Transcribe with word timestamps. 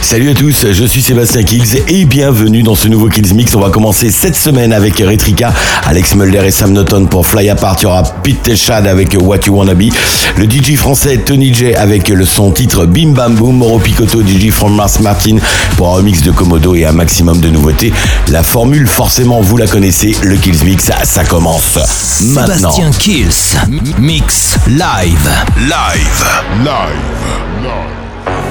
Salut 0.00 0.30
à 0.30 0.34
tous, 0.34 0.66
je 0.72 0.84
suis 0.84 1.02
Sébastien 1.02 1.42
Kills 1.42 1.82
et 1.88 2.04
bienvenue 2.04 2.62
dans 2.62 2.74
ce 2.74 2.86
nouveau 2.86 3.08
Kills 3.08 3.34
Mix. 3.34 3.54
On 3.54 3.60
va 3.60 3.70
commencer 3.70 4.10
cette 4.10 4.36
semaine 4.36 4.72
avec 4.72 4.98
Retrika, 4.98 5.52
Alex 5.84 6.14
Mulder 6.14 6.42
et 6.46 6.50
Sam 6.50 6.72
Norton 6.72 7.06
pour 7.06 7.26
Fly 7.26 7.48
Apart. 7.50 7.76
Il 7.80 7.84
y 7.84 7.86
aura 7.86 8.02
Pete 8.22 8.42
Teshad 8.42 8.86
avec 8.86 9.16
What 9.20 9.40
You 9.46 9.54
Wanna 9.56 9.74
Be, 9.74 9.92
le 10.36 10.44
DJ 10.44 10.76
français 10.76 11.18
Tony 11.18 11.52
J 11.52 11.74
avec 11.74 12.08
le 12.08 12.24
son 12.24 12.52
titre 12.52 12.86
Bim 12.86 13.10
Bam 13.10 13.34
Boom, 13.34 13.56
Moro 13.56 13.78
Picotto, 13.78 14.22
DJ 14.22 14.50
from 14.50 14.74
Mars 14.74 15.00
Martin 15.00 15.36
pour 15.76 15.88
un 15.88 15.96
remix 15.96 16.22
de 16.22 16.30
Komodo 16.30 16.74
et 16.74 16.84
un 16.84 16.92
maximum 16.92 17.40
de 17.40 17.48
nouveautés. 17.48 17.92
La 18.28 18.42
formule, 18.42 18.86
forcément, 18.86 19.40
vous 19.40 19.56
la 19.56 19.66
connaissez, 19.66 20.16
le 20.22 20.36
Kills 20.36 20.64
Mix, 20.64 20.90
ça 21.02 21.24
commence 21.24 21.78
maintenant. 22.22 22.70
Sébastien 22.70 22.90
Kills 22.90 23.56
Mix 23.98 24.56
Live. 24.68 25.30
Live. 25.58 26.24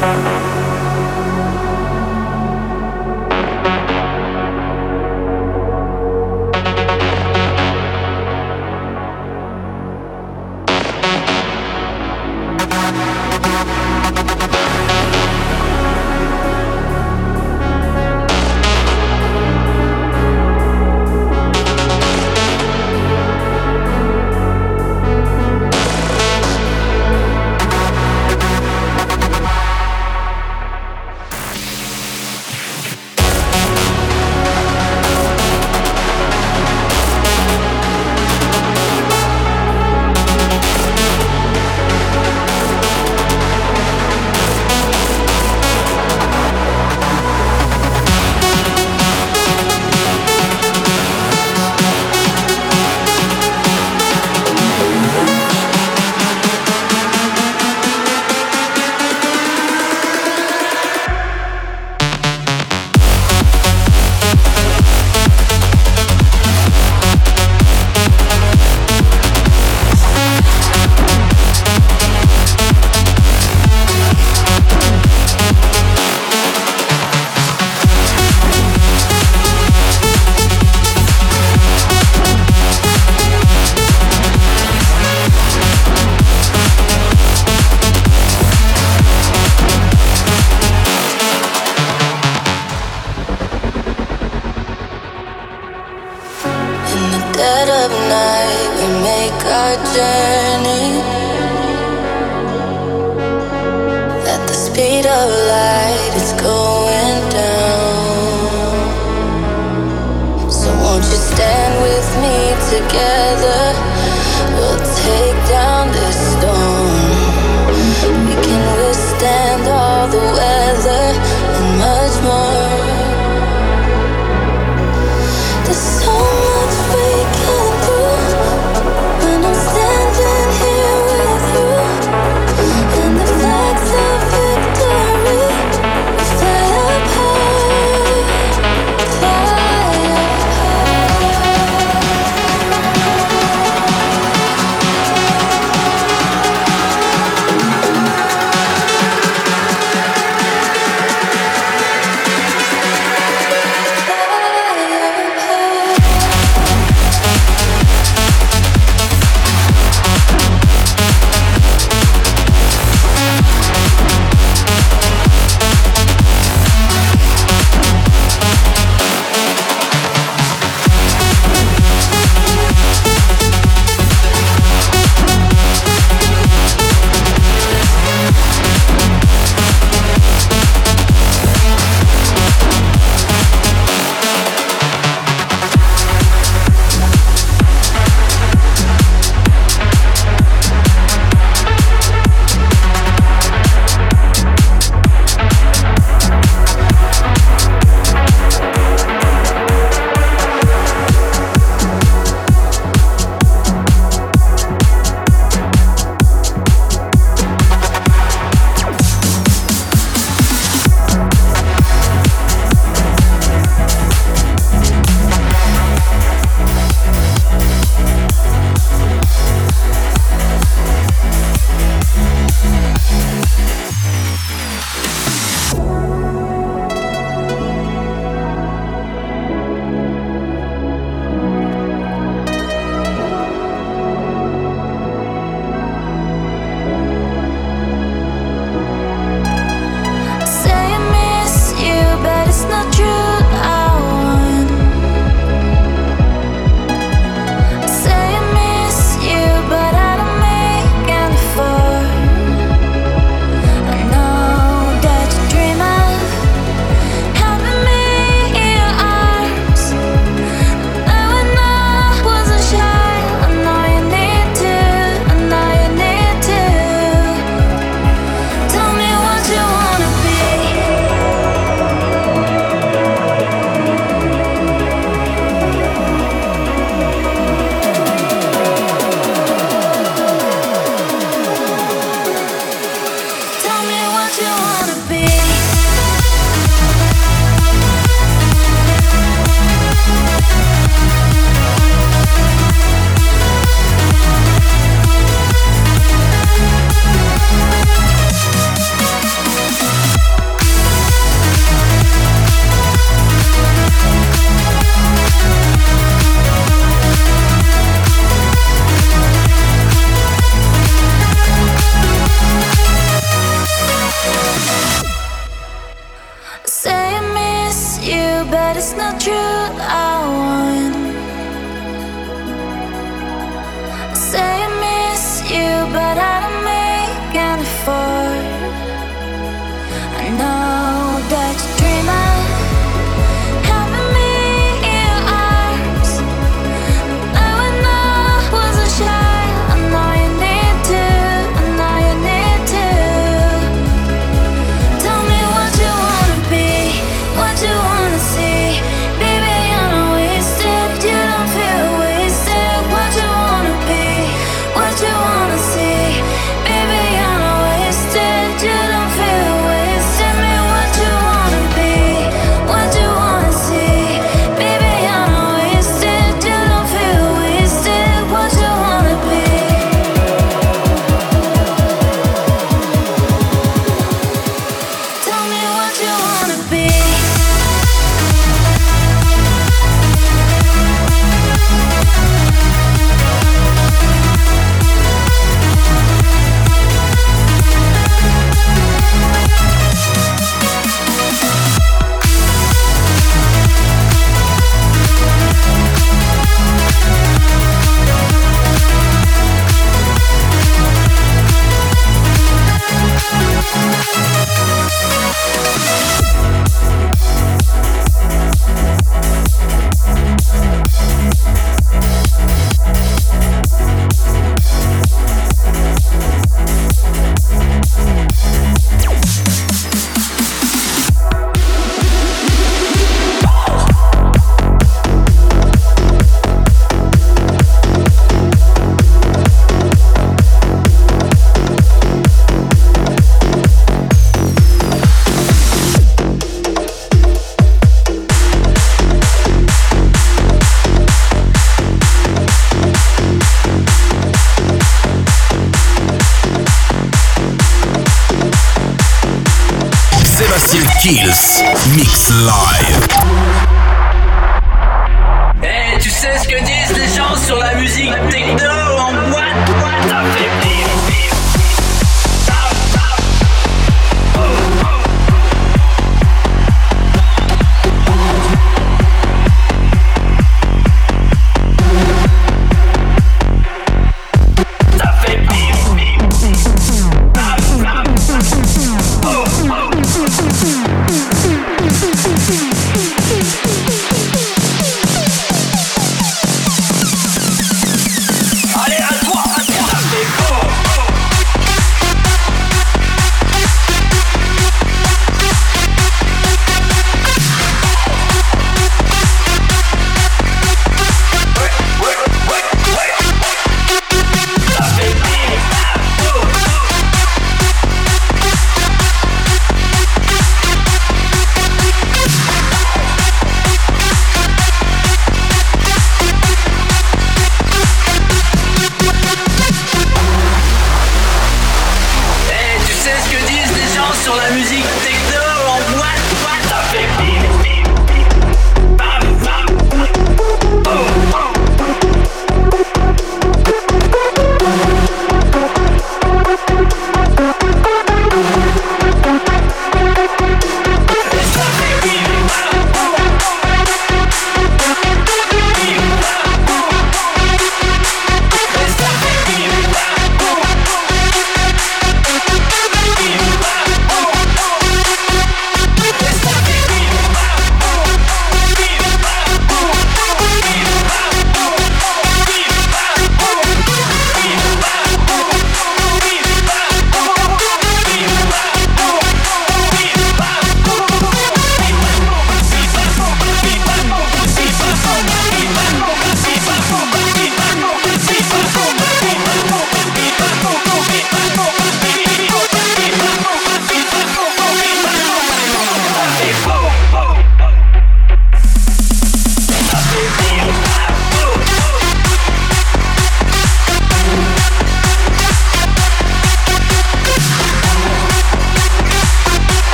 In 0.00 0.27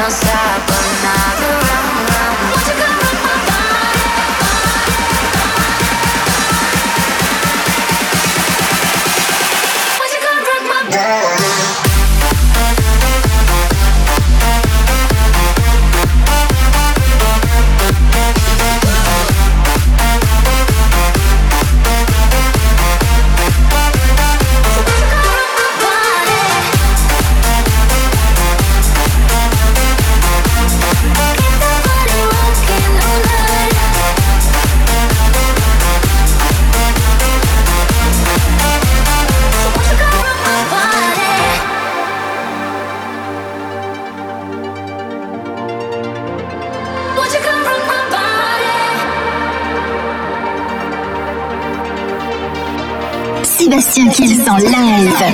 não 0.00 0.10
sabe 0.10 0.72
nada. 1.02 1.69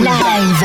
Live. 0.01 0.65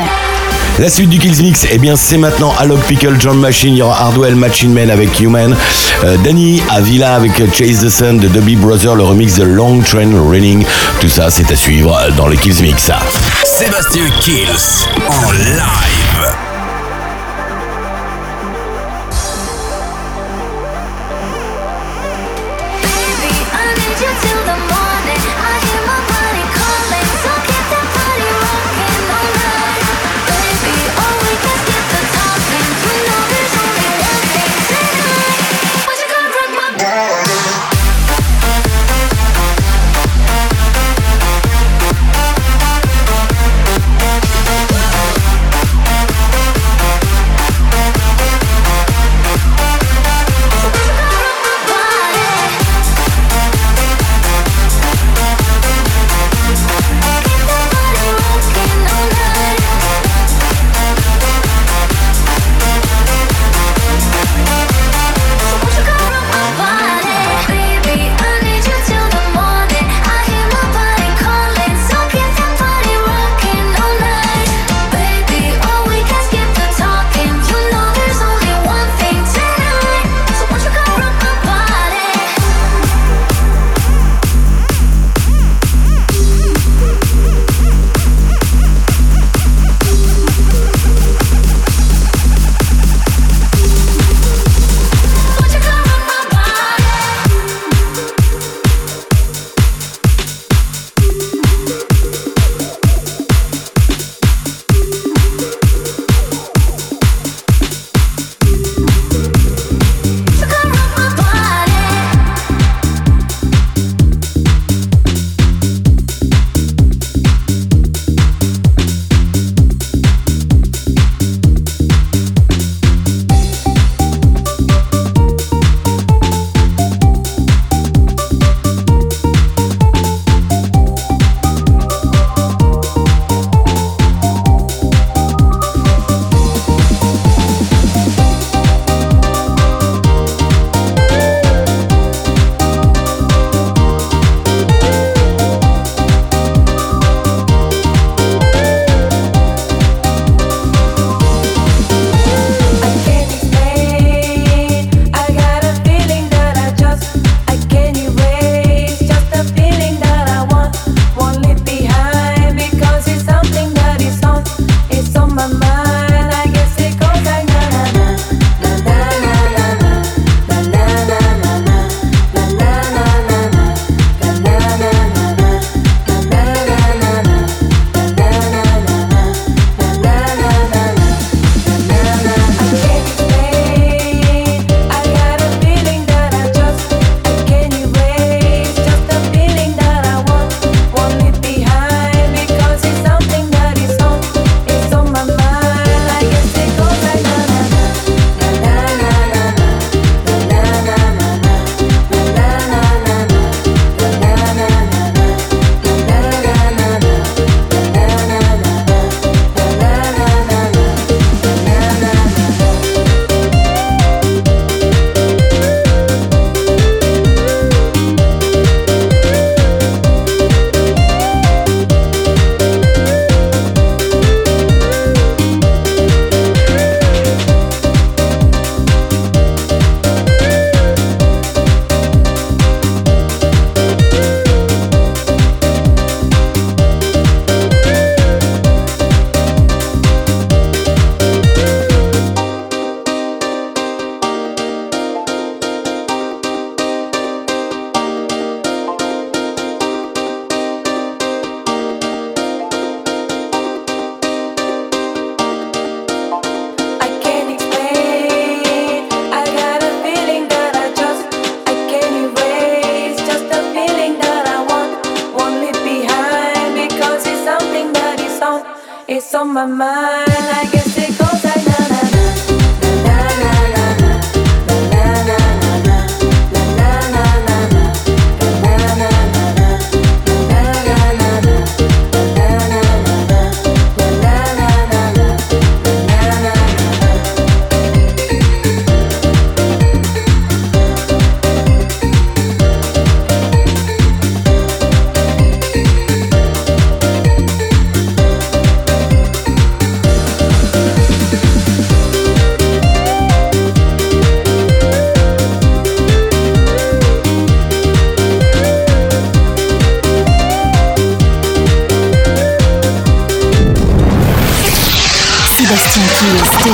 La 0.80 0.90
suite 0.90 1.10
du 1.10 1.20
Kills 1.20 1.44
Mix, 1.44 1.68
eh 1.70 1.78
bien 1.78 1.96
c'est 1.96 2.18
maintenant 2.18 2.54
Alok 2.58 2.80
Pickle, 2.82 3.16
John 3.20 3.38
Machine, 3.38 3.74
il 3.74 3.78
y 3.78 3.82
aura 3.82 4.00
Hardwell, 4.00 4.36
Machine 4.36 4.74
Man 4.74 4.90
avec 4.90 5.20
Human, 5.20 5.56
euh, 6.04 6.18
Danny 6.24 6.62
Avila 6.70 7.16
avec 7.16 7.34
Chase 7.54 7.86
the 7.86 7.90
Sun 7.90 8.18
de 8.18 8.28
Dobby 8.28 8.56
Brother, 8.56 8.96
le 8.96 9.04
remix 9.04 9.36
de 9.36 9.44
Long 9.44 9.82
Train 9.82 10.10
Running. 10.30 10.66
Tout 11.00 11.10
ça 11.10 11.30
c'est 11.30 11.52
à 11.52 11.56
suivre 11.56 12.00
dans 12.18 12.28
le 12.28 12.36
Kills 12.36 12.62
Mix. 12.62 12.90
Sébastien 13.44 14.06
Kills 14.22 14.88
en 15.08 15.32
live. 15.32 16.51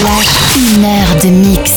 Lâche 0.04 0.40
une 0.56 0.86
heure 0.86 1.16
de 1.24 1.30
mix. 1.30 1.77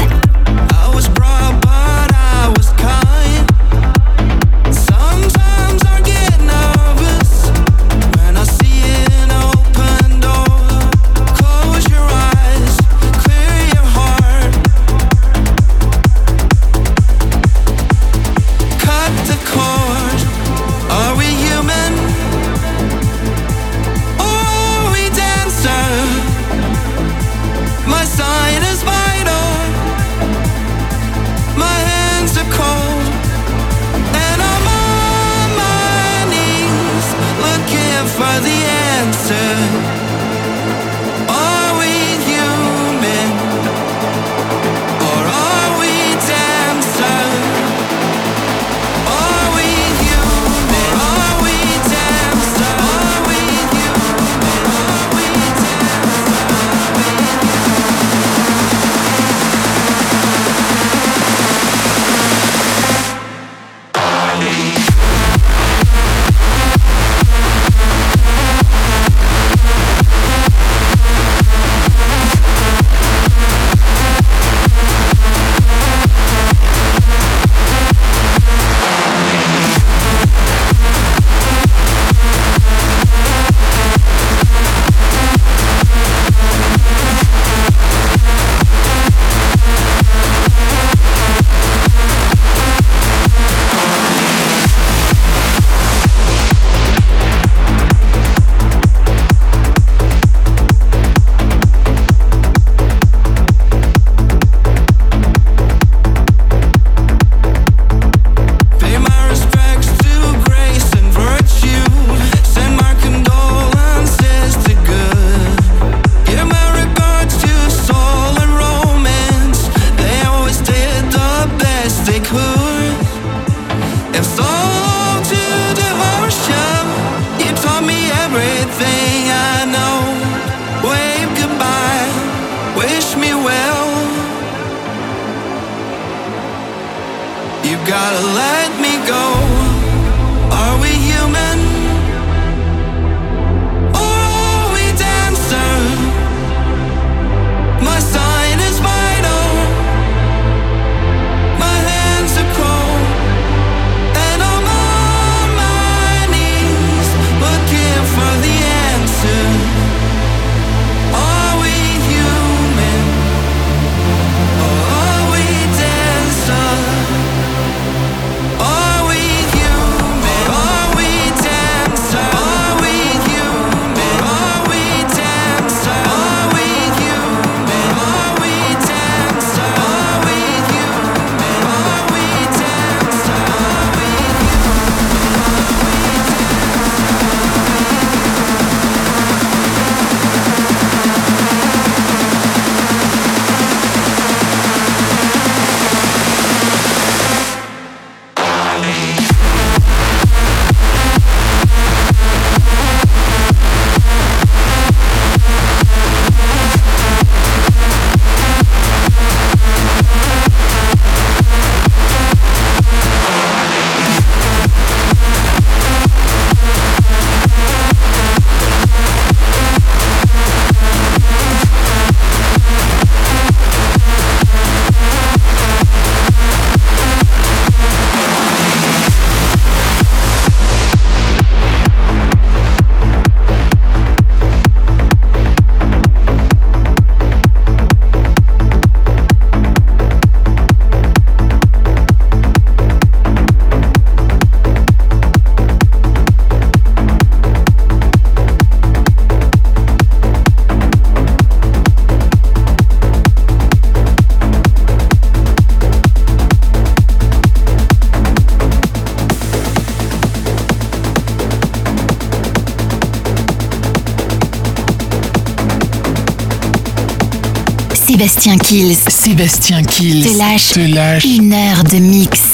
Sébastien 269.07 269.81
Kills. 269.81 270.23
Sébastien 270.23 270.37
lâche. 270.37 270.73
Te 270.73 270.79
lâche. 270.81 271.23
Une 271.23 271.53
heure 271.53 271.83
de 271.85 271.97
mix. 271.99 272.50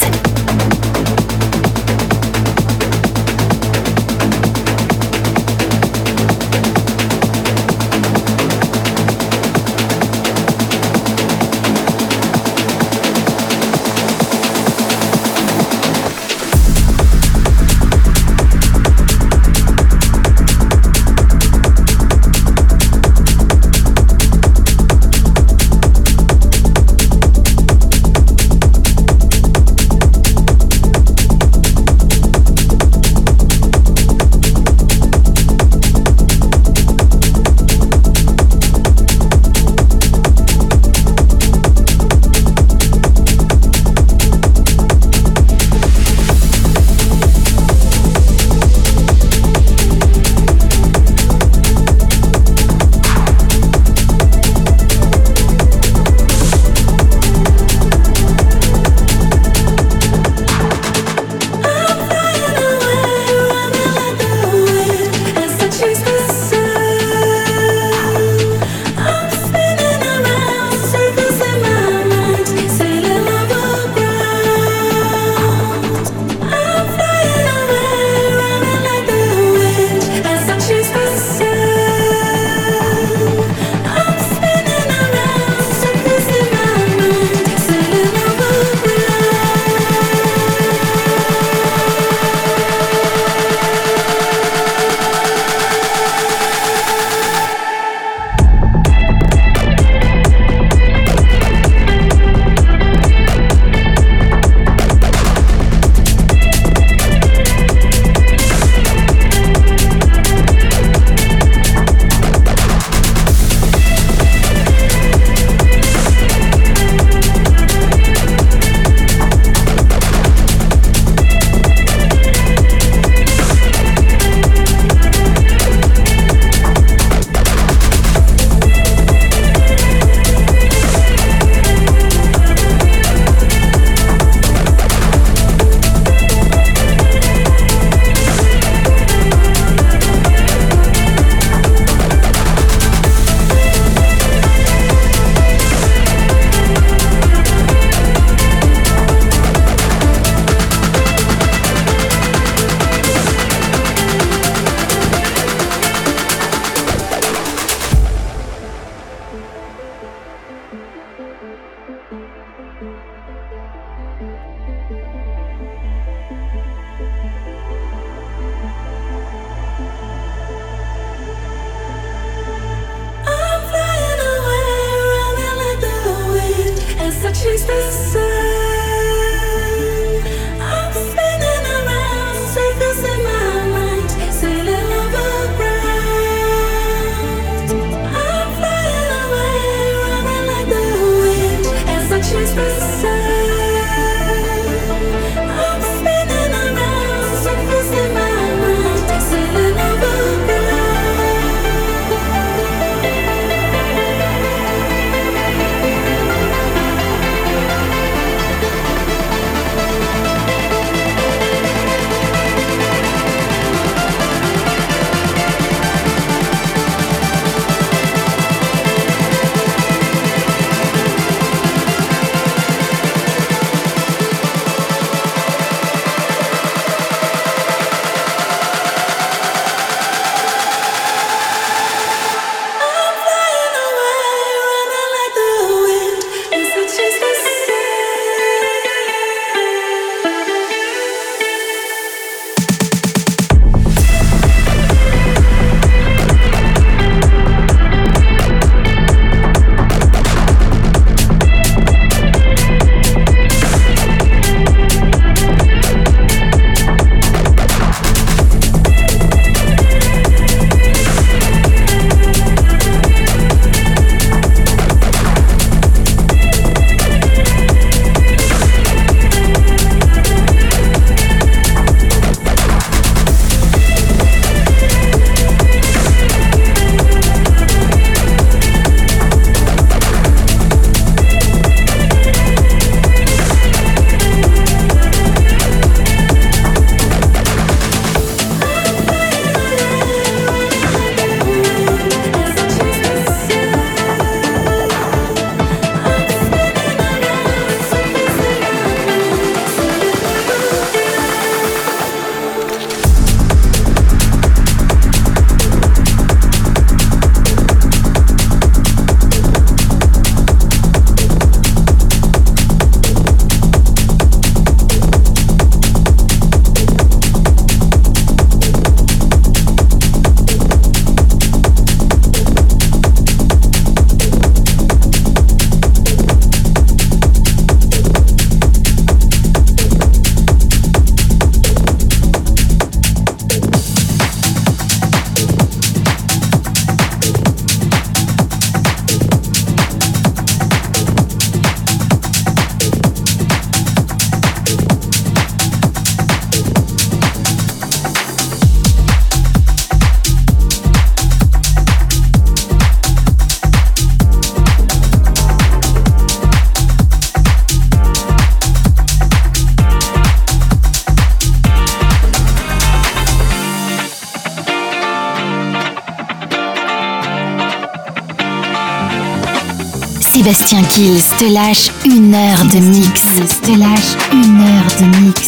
Sébastien 370.47 370.83
Kills 370.83 371.27
te 371.37 371.43
lâche 371.43 371.91
une 372.05 372.33
heure 372.33 372.63
de 372.71 372.79
mix. 372.79 373.21
Te 373.61 373.71
lâche 373.71 374.15
une 374.31 374.61
heure 374.61 374.87
de 374.97 375.05
mix. 375.19 375.47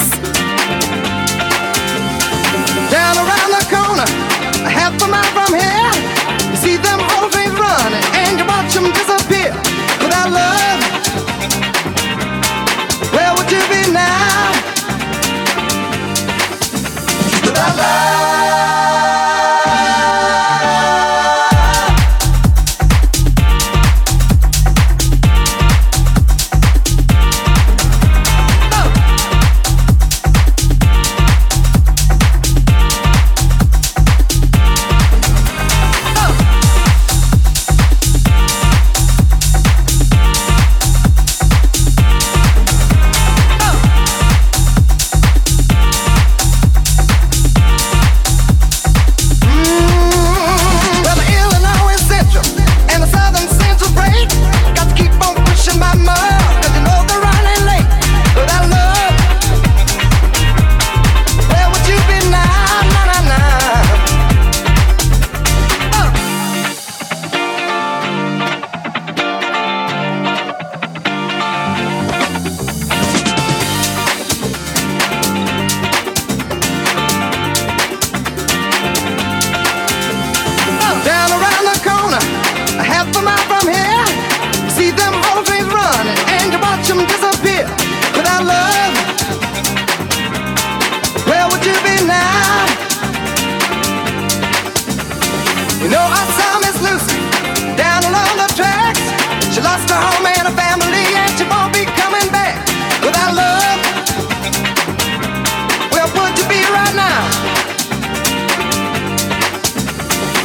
Down 2.92 3.18
around 3.18 3.52
the 3.56 3.64
corner, 3.74 4.04
a 4.66 4.70
half 4.70 5.02
a 5.02 5.08
mile 5.08 5.24
from 5.34 5.54
here, 5.54 5.92
you 6.52 6.58
see 6.58 6.76
them 6.76 7.00
old 7.18 7.32
things 7.32 7.58
running, 7.58 8.04
and 8.14 8.40
you 8.40 8.46
watch 8.46 8.74
them 8.74 8.92
disappear. 8.92 9.54
Without 10.02 10.32
love, 10.32 10.84
where 13.14 13.34
would 13.38 13.50
you 13.50 13.62
be 13.70 13.90
now? 13.94 14.52
Without 17.46 17.78
love. 17.78 18.29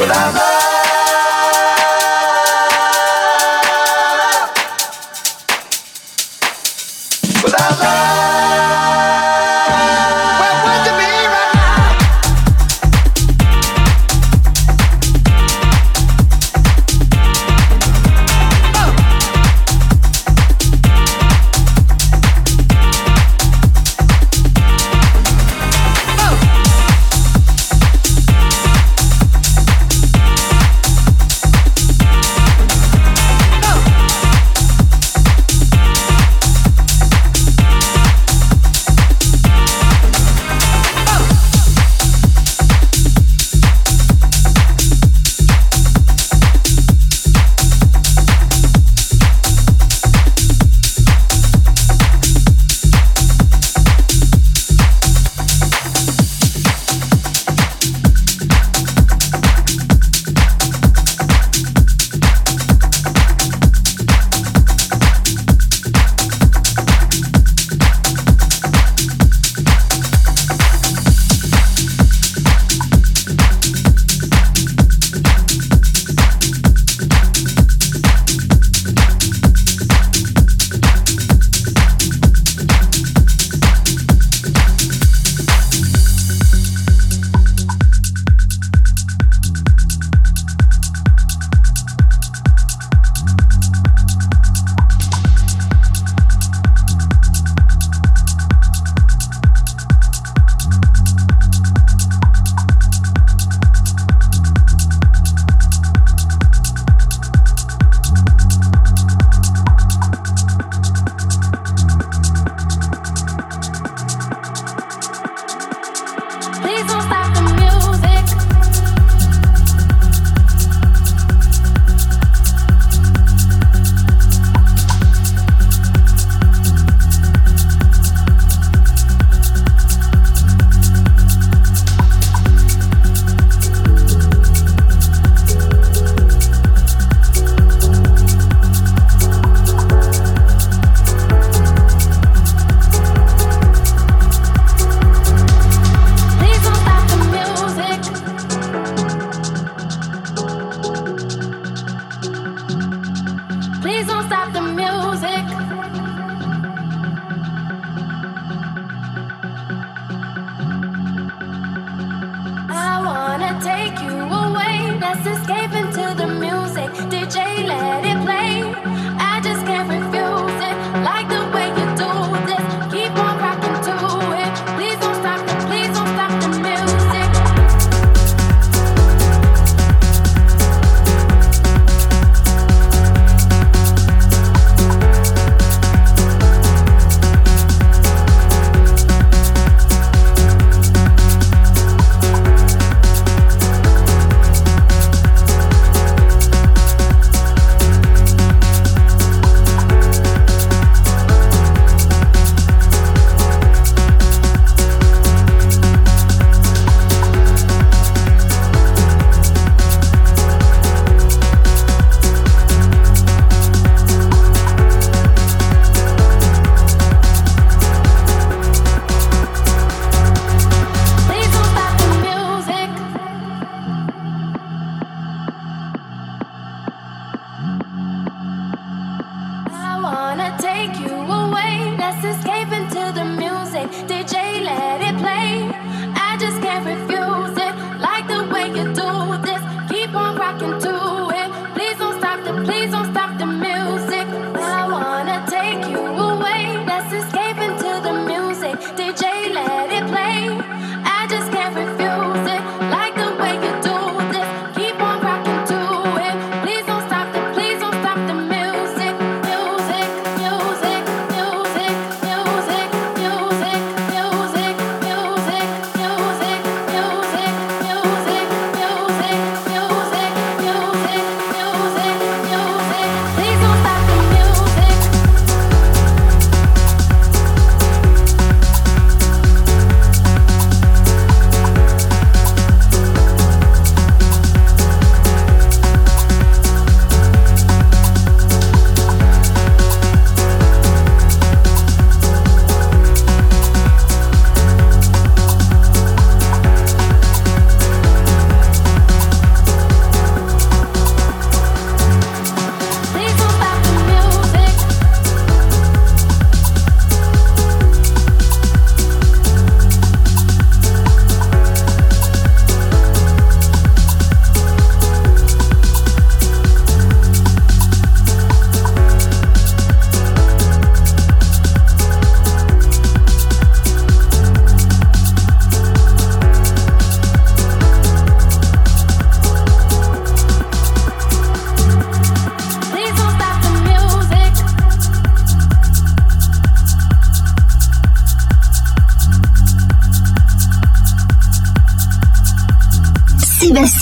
love. 0.07 0.54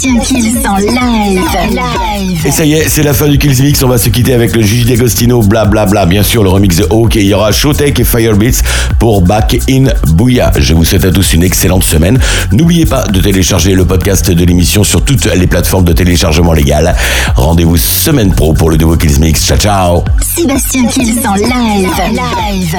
Sébastien 0.04 0.80
live. 0.80 2.46
Et 2.46 2.52
ça 2.52 2.66
y 2.66 2.74
est, 2.74 2.90
c'est 2.90 3.04
la 3.04 3.14
fin 3.14 3.30
du 3.30 3.38
Kills 3.38 3.64
Mix. 3.64 3.82
On 3.84 3.88
va 3.88 3.98
se 3.98 4.10
quitter 4.10 4.34
avec 4.34 4.54
le 4.54 4.62
Gigi 4.62 4.84
D'Agostino, 4.84 5.42
blablabla. 5.42 5.86
Bla. 5.86 6.06
Bien 6.06 6.24
sûr, 6.24 6.44
le 6.44 6.50
remix 6.50 6.76
de 6.76 6.88
Hawk. 6.90 7.16
Et 7.16 7.22
il 7.22 7.28
y 7.28 7.34
aura 7.34 7.54
Showtech 7.54 7.98
et 8.00 8.04
Firebeats 8.04 8.62
pour 9.00 9.22
Back 9.22 9.58
in 9.70 9.86
Bouya. 10.08 10.52
Je 10.58 10.74
vous 10.74 10.84
souhaite 10.84 11.06
à 11.06 11.12
tous 11.12 11.34
une 11.34 11.44
excellente 11.44 11.86
semaine. 11.86 12.20
N'oubliez 12.52 12.86
pas 12.86 13.04
de 13.04 13.22
télécharger 13.22 13.76
le 13.76 13.86
podcast 13.86 14.30
de 14.30 14.44
l'émission 14.44 14.84
sur 14.84 15.06
toutes 15.06 15.26
les 15.26 15.48
plateformes 15.48 15.86
de 15.86 15.94
téléchargement 15.94 16.52
légal. 16.52 16.96
Rendez-vous 17.36 17.78
semaine 17.78 18.34
pro 18.34 18.54
pour 18.54 18.72
le 18.72 18.78
nouveau 18.78 18.98
Kills 18.98 19.20
Mix. 19.20 19.46
Ciao, 19.46 19.58
ciao. 19.58 20.04
Sébastien 20.22 20.86
Kills 20.88 21.26
en 21.26 21.36
live. 21.36 22.76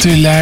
Sébastien 0.00 0.37